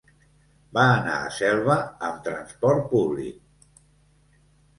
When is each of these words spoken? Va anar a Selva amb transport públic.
Va 0.77 0.85
anar 0.93 1.17
a 1.17 1.27
Selva 1.35 1.75
amb 2.07 2.25
transport 2.29 2.89
públic. 2.95 3.39